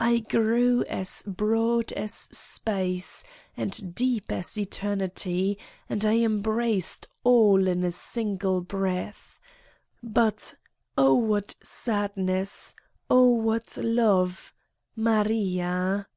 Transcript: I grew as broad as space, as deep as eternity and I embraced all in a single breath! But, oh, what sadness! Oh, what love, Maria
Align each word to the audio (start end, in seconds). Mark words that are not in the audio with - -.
I 0.00 0.18
grew 0.18 0.82
as 0.86 1.22
broad 1.24 1.92
as 1.92 2.12
space, 2.12 3.22
as 3.56 3.78
deep 3.78 4.32
as 4.32 4.58
eternity 4.58 5.60
and 5.88 6.04
I 6.04 6.16
embraced 6.24 7.06
all 7.22 7.68
in 7.68 7.84
a 7.84 7.92
single 7.92 8.62
breath! 8.62 9.38
But, 10.02 10.56
oh, 10.98 11.14
what 11.14 11.54
sadness! 11.62 12.74
Oh, 13.08 13.28
what 13.28 13.76
love, 13.76 14.52
Maria 14.96 16.08